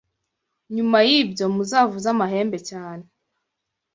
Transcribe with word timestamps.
Nyuma 0.75 0.97
y’ibyo 1.07 1.45
muzavuze 1.55 2.07
amahembe 2.13 2.57
cyane 2.69 3.05